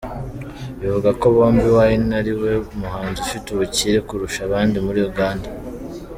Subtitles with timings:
[0.79, 5.49] Bivugwa ko Bobi Wine ari we muhanzi ufite ubukire kurusha abandi muri Uganda.